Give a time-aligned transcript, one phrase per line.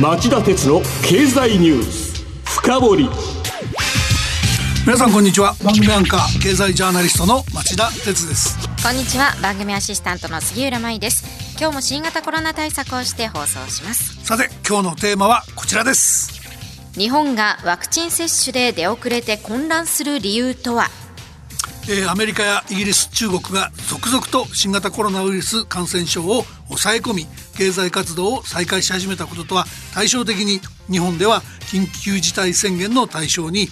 [0.00, 3.10] 町田鉄の経済ニュース深掘り。
[4.86, 5.54] 皆さんこんにちは。
[5.62, 8.56] 番組アンカー経済ジャーナリストの町田鉄です。
[8.82, 9.36] こんにちは。
[9.42, 11.26] 番組アシスタントの杉浦舞です。
[11.60, 14.24] 今日も新型コロナ対策をして放送します。
[14.24, 16.40] さて今日のテーマはこちらです。
[16.94, 20.88] 日本がワクチン接種で出遅れて混乱する理由とは？
[21.90, 27.26] えー、アメリカやイギリス中国が続々と新型コロナウイルス感染症を抑え込み
[27.56, 29.64] 経済活動を再開し始めたこととは
[29.94, 30.60] 対照的に
[30.90, 33.68] 日本では緊急事態宣言の対象に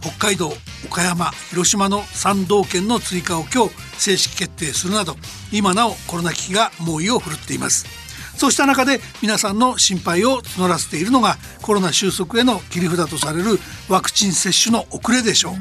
[0.00, 0.52] 北海道
[0.86, 5.16] 岡山広島の3道県の追加を今日正式決定するなど
[5.52, 7.86] 今なおコロナ危機が猛威を振るっています
[8.36, 13.58] そうした中で皆さんの心配を募らせているのがコロナ収束への切り札とされる
[13.90, 15.54] ワクチン接種の遅れでしょう。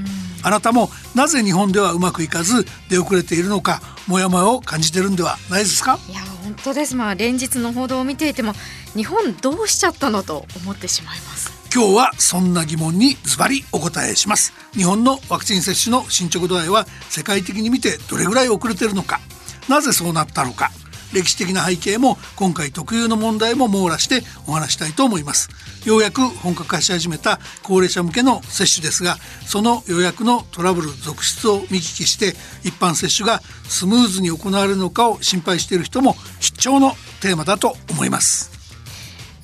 [0.43, 5.99] あなたもなぜ日本ではうまくいかず出遅れているのかモヤモヤを感じてるんではないですか？
[6.07, 6.21] いや
[6.63, 6.95] 当です。
[6.95, 8.53] まあ連日の報道を見ていても
[8.95, 11.51] 日本どうしちゃったのと思ってしまいます。
[11.73, 14.53] 今日はそんな疑問にズバリお答えします。
[14.73, 19.19] 日本のワクチン接種の進捗度合いは世界的に見てどれぐらい遅れてるのか。
[19.67, 20.71] なぜそうなったのか。
[21.13, 25.49] 歴史的な背景も今回特有の問題も網羅してお話したいと思います。
[25.85, 32.35] ようやく本格化し始めた高齢者向けの接種ですがその予約のトラブル続出を見聞きして
[32.67, 38.51] 一般接種がスムーズに行われるのかを心配している人も必聴のテーマだと思います。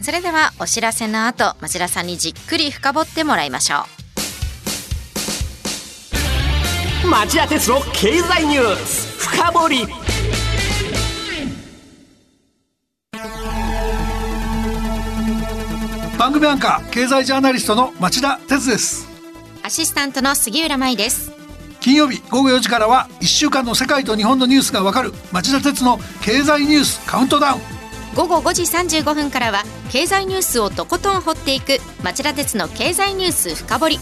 [0.02, 3.85] それではお知らせの後町田さんにじっくり深掘ってもらいましょ
[7.03, 7.07] う。
[7.07, 9.88] 町田鉄の経済ニュース深掘
[16.26, 19.08] 番組アンカー経済ジャーナリストの町田鉄です。
[19.62, 21.31] アシスタントの杉浦舞です。
[21.80, 27.62] 金曜日午後4時からは1週間の世界と日本のニュースがわかる町田鉄の経済ニュースカウントダウン。
[28.16, 34.00] 午後5時35分からは経済ニュースをとことん掘っていく町田鉄の経済ニュース深掘り。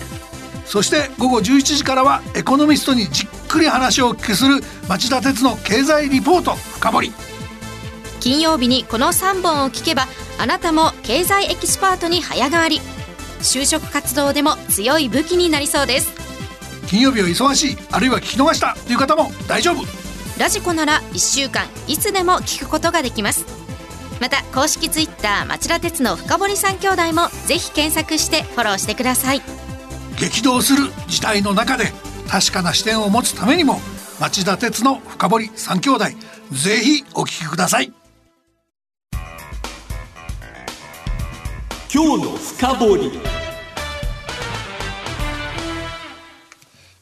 [0.66, 7.14] そして午後11時からはエコノミストにじっくり話をお聞きする町田鉄の経済リポート深掘り
[8.24, 10.08] 金曜日にこの3本を聞けば
[10.40, 12.80] あなたも経済エキスパートに早変わり。
[13.42, 16.14] 就職活動でも強い武器になりそうです。
[16.88, 19.84] 金曜日は忙しいあるいは聞き逃したという方も大丈夫。
[20.40, 23.46] ラジコなら1週間いつでも聞くことができます。
[24.22, 29.42] また公式ツイッター町田鉄の深堀三兄弟もぜひ検索してフォローしてください。
[30.18, 31.92] 激動する時代の中で
[32.30, 33.82] 確かな視点を持つためにも
[34.22, 36.06] 町田鉄の深堀三兄弟
[36.52, 37.92] ぜひお聞きください
[41.96, 43.12] 今日の深掘り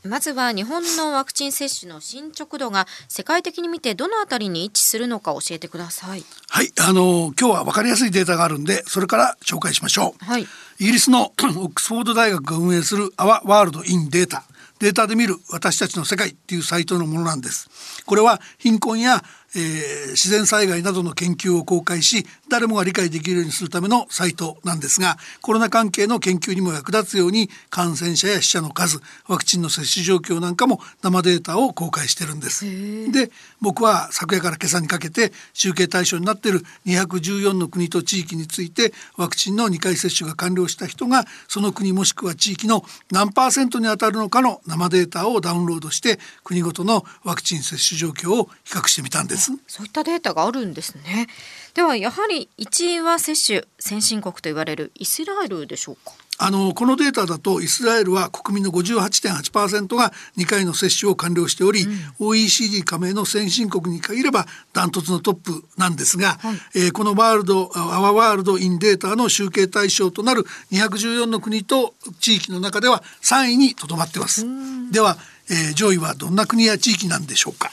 [0.03, 6.25] まずは日本のワクチン接種の進捗度が世界的に見てどのあたりに位置するのか教えてください。
[6.49, 10.25] はい、あの今日は分かりやすいデータがあるんでそれから紹介しましょう。
[10.25, 10.47] はい、イ
[10.79, 14.43] ギリスの オックスフォード大学が運営するアワワールドインデータ
[14.79, 17.69] データで見る私たちの世界っていうサイトのものなんです。
[18.05, 19.23] これは貧困や
[19.55, 32.65] えー、自然災害などの研究を公開し誰もが理解できるようにするためのサイトなんですがコロナ関係の研究にも役立つように感染者や死者の数ワクチンの接種状況なんかも生データを公開してるんです。
[33.11, 33.31] で
[33.61, 49.40] 僕は昨夜から今朝にかけて集計対象になっている214の国と地域についてワクチンの2回接種が完了した人がその国もしくは地域の何パーセントに当たるのかの生データをダウンロードして国ごとのワクチン接種状況を比較してみたんです。
[49.67, 51.27] そういったデータがあるんですね。
[51.73, 56.13] ではやはり1位は接種先進国と言われるイスラエルでしょうか？
[56.43, 74.43] あのこのデータだとイスラエルは国民の58.8%が2回の接種を完了しており、うん、OECD 加盟の先進国に限ればダントツのトップなんですが、はい、えー、このワールドアワワールドインデータの集計対象となる214の国と地域の中では3位にとどまってます。
[74.91, 75.17] では、
[75.49, 77.69] えー、上位はどんな国や地域なんでしょうか？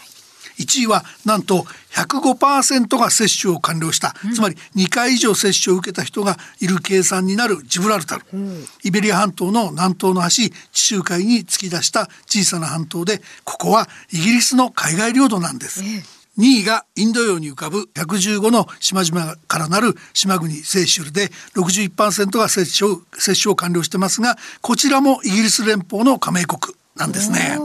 [0.59, 1.65] 1位はなんと
[1.95, 8.37] 105%が接種を完了した、うん、つまり2回以上接種を受けた人がいる計算になるジブラルタル、う。
[8.37, 15.83] ん、イベリア半島の南東の端地中海に突き出した小さな半島でここはイギリスの海外領土なんです。
[15.83, 27.59] えー2位がインド洋に浮かぶ115の島々からなる島国セーシュルで61%が接種を接種を完了してますがこちらもイギリス連邦の加盟国なんですね。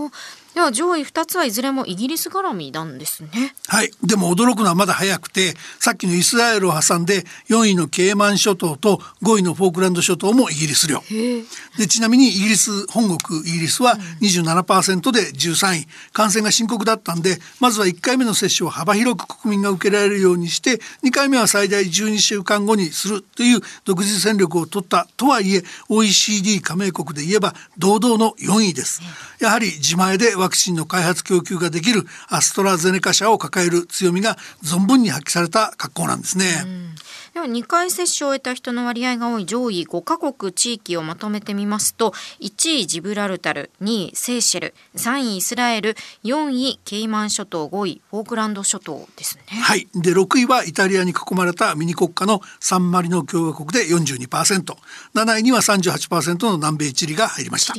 [0.53, 3.55] では上位2つはいずれもイギリス絡みなんですね。
[3.67, 3.91] はい。
[4.03, 11.01] でも驚くのはまだ早くてさっきのイスラエルを挟んで4位のケイマン諸島と5位のフォークランド諸島もイギリス領。
[11.77, 15.87] でちなみにイギリス本国イギリスは27%で13位。
[16.11, 29.01] 感染が深刻だったんでまずは1回目の接種を幅広く国民が受けられるようにして2回目は最大12週間後にするという独自戦力を取ったとはいえ OECD 加盟国で言えば堂々の4位です。
[29.39, 36.45] やはり自前でワクチンの開発供給ができるアストラゼネカ社を抱える強みが存分に発揮された格好なんですね。
[37.33, 42.11] では2回接種を終えた人の割合が多い上位5カ国地域をまとめてみますと
[42.41, 49.43] 1位ジブラルタル2位セーシェル3位イスラエル4位ケイマン諸島5位フォークランド諸島ですね。
[49.47, 57.73] はいで6位はイタリアに囲まれたミニ国家のサンマリノ共和国で 42%7 位には38%の南米チリが入りました。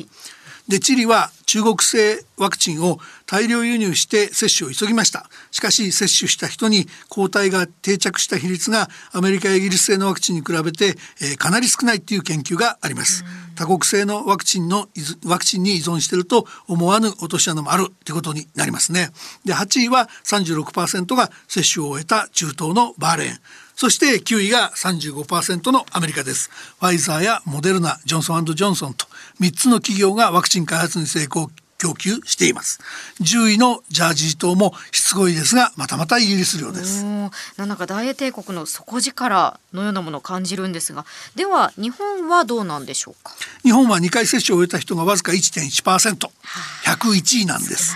[0.69, 5.29] でチリは中国製ワクチンを大量輸入して接種を急ぎました。
[5.51, 13.25] しかし接種した人に抗体が定着した比率がアメリカやイギリス製のワクチンに比べて、えー、かなり少ないっていう研究があります。
[13.57, 14.89] 多国製のワクチンの
[15.27, 19.11] ワクチンに依存していると思わぬ落とし穴もあるってことになりますね。
[19.45, 23.39] で8位は36%が接種を終えた中東のバーレーン
[23.77, 26.51] そして9位が35%のアメリカです。
[26.79, 29.07] ファイザーやモデルナ、ジョンソンジョンソンと
[29.41, 31.51] 3つの企業がワクチン開発に成功
[31.85, 32.79] 供給しています。
[33.21, 37.05] 10位のジャージー島もしつこいですがまたまたイギリス領です。
[37.05, 37.31] な
[37.67, 41.05] んか大英帝国の底力のようなものを感じるんですが
[41.37, 43.33] では日本はどうなんでしょうか？
[43.63, 47.95] 日本は2回接種を終えた人がわずか 1.1%101 位なんです。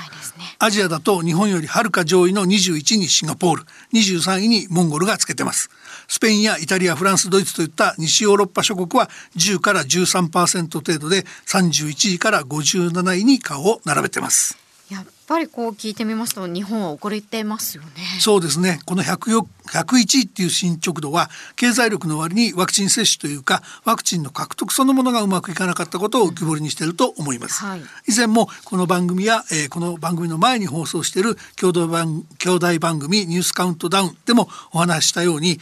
[0.60, 5.70] アジアだと日本よりはるか上位の21位にシンガポール23位にモンゴルがつけてます
[6.08, 14.58] スペインやイタリアフランスドイツといった西ヨーロッパ諸国は10から13%程度で31位から57位に顔を並べてます。
[14.90, 17.90] やっぱりこう聞いてみますと日本は遅れてますよね。
[18.20, 18.80] そうですね。
[18.86, 35.58] この104 101位っていう進捗度は経済力の割にワクチン接種というかワクチンの獲得そのものがうまくいかなかったことを浮き彫りにしていると思います、はい、以前もこの番組や、えー、この番組の前に放送している共同番兄弟番組ニュースカウントダウンでもお話ししたように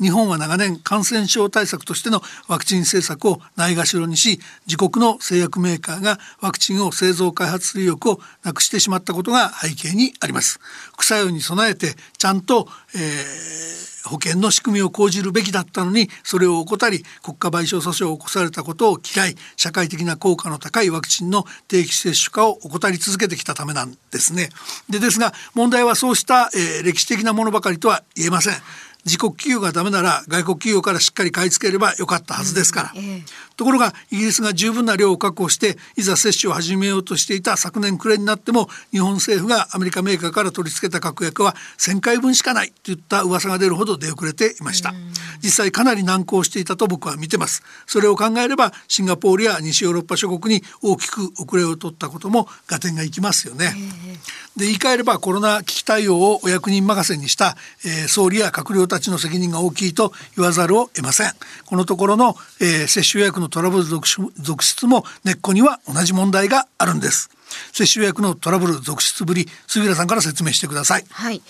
[0.00, 10.60] 日本は長年感染症対策としてのワクチン政策をないがしろにし自国の製薬メーカーがワクチンを製造開発する意欲をなくしてしまったことが背景にあります。
[10.92, 13.39] 副作用に備えてちゃんと、えー、
[14.04, 24.48] 保険の仕組みを講じるべきだったのにそれを怠り国家賠償訴訟を起こされたことを嫌い社会的な効果の高いワクチンの定期接種化を怠り続けてきたためなんですね。
[24.88, 28.54] でですが問題はそうした、えー、歴史的なものばかりとは言えません。
[29.04, 33.22] 自国企業がダメなら外国企業からしっかり買い付ければよかったはずですから、うんえー、
[33.56, 44.96] ところがイギリスが十分な量を確保していざ接種を始めようとしていた昨年暮れになっても日本政府がアメリカメーカーから取り付けた確約は1,000回分しかないといった噂が出るほど出遅れていました、うん、
[45.42, 47.62] 実際かなり難航していたと僕は見てます。
[47.86, 61.32] それを考えればシンガポールや西ヨーロッパ諸国に大きく遅れを取ったことも合点がいきますよね、えーで言い換えればコロナ危機対応をお役人任せにした、えー、総理や閣僚たちの責任が大きいと言わざるを得ません。
[61.64, 64.06] このところの、えー、接種予約のトラブル続
[64.64, 67.30] 出も根っこには同じ問題があるんです。
[67.72, 71.04] 接種予約のトラブル続出ぶり杉浦さんから説明してください。
[71.08, 71.40] はい。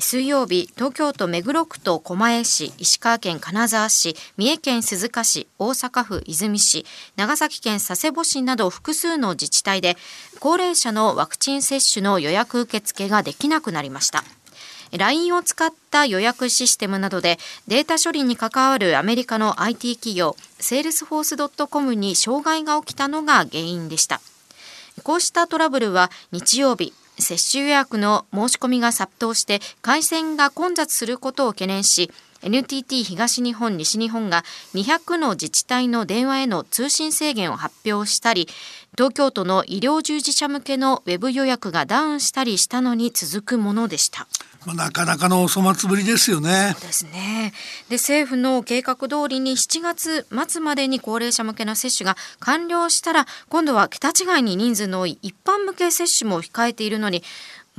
[0.00, 6.86] 水曜日東京都目黒区と狛江市石川県金沢市三重県鈴鹿市大阪府和泉市
[7.16, 9.96] 長崎県佐世保市など複数の自治体で
[10.38, 14.22] 高齢者のワクチン接種の予約受付ができなくなりました。
[14.96, 24.20] LINE を使った予約システムなどでデータ処理に関わるアメリカの IT 企業セールスフォース .com に障害が起きたのが原因でした
[25.02, 32.10] こうしたトラブルは日曜日接種予約の申し込みが殺到して回線が混雑することを懸念し
[32.42, 38.48] NTT 東日本西日本が200の自治体の電話への通信制限を発表したり
[38.92, 44.28] 東京都の医療従事者向けのウェブ予約がダウンしたりしたのに続くものでした。
[44.66, 46.74] まあ、なかなかのお粗末ぶりですよね。
[46.74, 47.52] そうですね。
[47.88, 57.22] で政府の計画通りに7月末までに高齢者向けの接種が完了したら今度は桁違いに人数の多い一般向け接種も控えているのに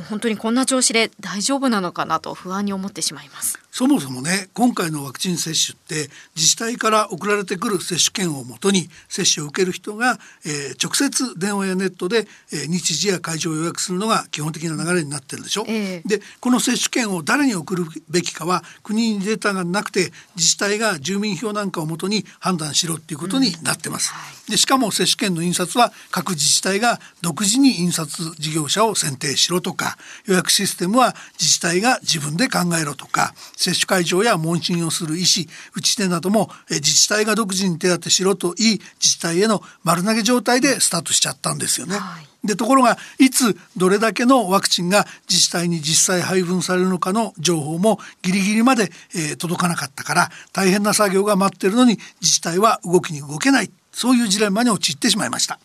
[0.09, 3.59] 本当にこんな調子で大丈夫なのかなと不安に思ってしまいます。
[3.71, 15.65] そもそもね今回のワクチン接種って自治体から送られてくる接種券をもとに接種を受ける人が、えー、直接電話やネットで、えー、日時や会場を予約するのが基本的な流れになってるでしょ？
[15.67, 24.13] えー、でこの接種券を誰に送るべきかは国にデータがなくて自治体が住民票なんかをもとに判断しろっていうことになってます。
[24.47, 41.97] うん、でしかも接種券の印刷は各自治体が独自に印刷事業者を選定しろとか予約システムは自治体が自分で考えろとか接種会場や問診をする医師打ち手なども自治体が独自に手当てしろといい自治体への丸投げ状態でスタートしちゃったんですよね。
[41.97, 55.59] はいでところがいつどれだけのワクチンが自治体に実際配分されるのかの情報もギリギリまで、えー、届かなかったから大変な作業が待ってるのに自治体は動きに動けないそういうジレンマに陥ってしまいました。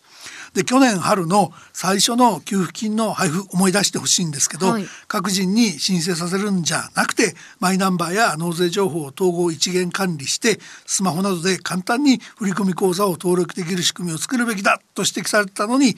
[0.55, 15.97] で去年春の最初の給付金の配布思い出してほしいんですけど、はい、各人に申請させるんじゃなくてマイナンバーや納税情報を統合一元管理してスマホなどで簡単に振込口座を登録できる仕組みを作るべきだと指摘されたのに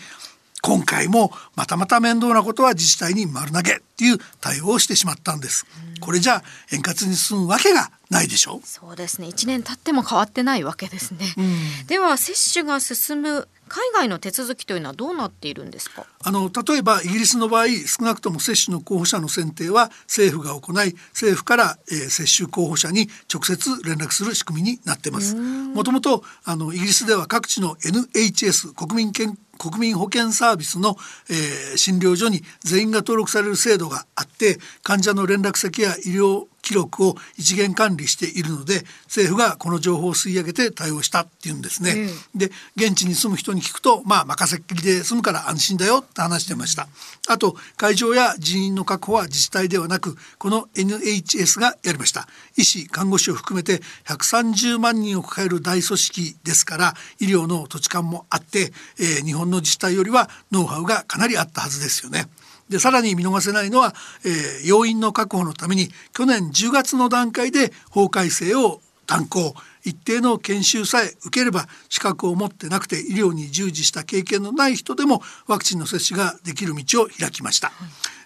[0.62, 5.64] 今回もまたまた面倒なことは自治体に丸投げっていう対応をしてしまったんです。
[6.00, 9.28] これじゃあ円滑に進むわけがないでしょそうですね。
[9.28, 16.04] 1年経っても変わってないわけですね、うん、では接種が進む海外の手続きというのはどうなっているんですか？
[16.22, 25.34] あの例えばイギリスの場合少なくとも接種の候補者の選定は政府が行い政府から、えー、接種候補者に直接連絡する仕組みになってます。
[25.36, 30.96] もともとあのイギリスでは各地の NHS 国民健国民保険サービスの、
[31.30, 42.08] えー、診療所に全員が登録される制度があって患者の連絡先や医療記録を一元管理しているので政府がこの情報を吸い上げて対応したっていうんですね。
[42.34, 46.88] うん、で現地に住む人に聞くとまあ任せっきりで済むから安心だよって話してました。
[47.28, 52.26] あと会場や人員の確保は自治体ではなくこの NHS がやりました。
[52.56, 62.26] 医師看護師を含めて130万人を抱える大組織ですから医療の土地勘もあって、えー、日本の自治体よりはノウハウがかなりあったはずですよね。
[62.68, 63.94] でさらに見逃せないのは、
[64.24, 69.54] えー、要員の確保のために去年10月の段階で法改正を担行
[69.84, 77.70] 一定の研修さえ受ければ資格を持ってなくて医療に従事した経験のない人でもワクチンの接種ができる道を開きました。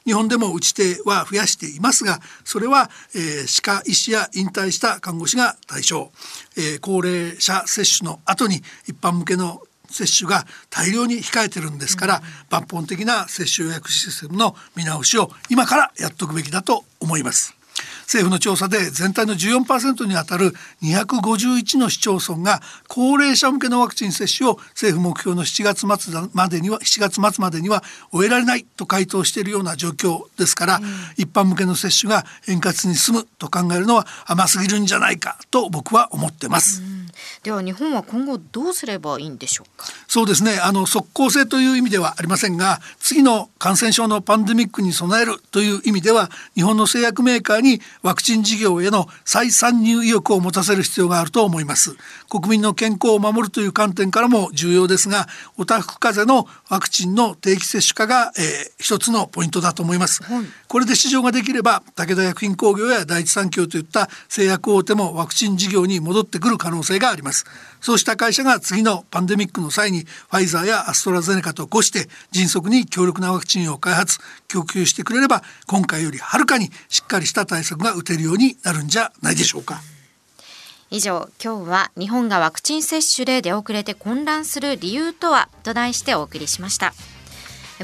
[0.06, 6.11] 日本でも打ち手は増やしていますがそれは、えー、歯科医師や引退した看護師が対象、
[6.56, 17.61] えー、高齢者接種の後に一般向けの接種が大量に控えてるんですから、抜本的な接種予約システムの見直しを今からやっとくべきだと思います。
[18.02, 30.85] 政府の調査で全体の14%にあたる251の市町村が高齢者向けのワクチン接種を政府目標の7月末までには7月末までには終えられないと回答しているような状況ですから、うん、
[31.16, 36.82] 一般向けの接種が円滑に進むと考えるのは甘すぎるんじゃないかと僕は思ってます。
[36.82, 37.00] うん
[37.42, 39.86] では日本は今後どうすればいいんでしょうか？
[40.08, 40.58] そうですね。
[40.62, 51.96] あの即効性という意味ではありませんが次の感染症のパンデミックに備えるという意味では日本の製薬メーカーにワクチン事業への再参入意欲を持たせる必要があると思います。
[52.28, 58.44] 国民の健康を守るという観点からも重要ですがおたふく風邪のワクチンの定期接種化が、えー、
[58.78, 67.45] 一つのポイントだと思います、はい、これで市場ができれば武田薬品工業や第一三共といった製薬大手もワクチン事業に戻ってくる可能性があります。
[67.81, 79.81] そうした会社が次のパンデミックの際にファイザーやアストラゼネカと起こして迅速に強力なワクチンを開発供給してくれれば今回よりはるかにしっかりした対策が打てるようになるんじゃないでしょうか。
[80.93, 86.95] 以上今日は日本がワクチン接種で出遅れて混乱する理由とはと題してお送りしました。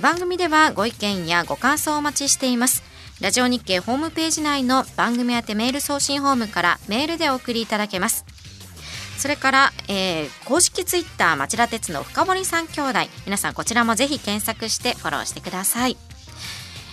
[0.02, 2.82] 番組ではご意見やご感想をお待ちしています。
[3.20, 8.26] ラジオ日経ホームページ内の番組宛てメール送信ホームからメールでお送りいただけます。
[9.18, 12.98] それから、えー、公式ツイッター町田鉄の深堀三兄弟。
[13.24, 15.96] 皆さんこちらもぜひ検索してフォローしてください。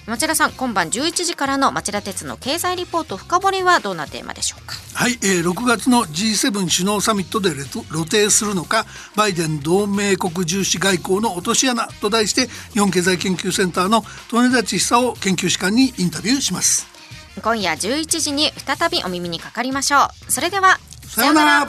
[0.05, 4.75] 町田さん今晩11時からの町田鉄の経済リポート深掘りはどんなテーマでしょうか？
[4.95, 7.63] はい、えー、6月の G7 首脳サミットで露
[8.03, 14.03] 呈するのかバイデン同盟国重視外交の落とし穴と題して日本経済研究センターの
[14.33, 16.85] 利根立久夫研究士官にインタビューします。
[17.41, 20.31] 今夜11時に再びお耳にかかりましょう。
[20.31, 21.67] それではさようなら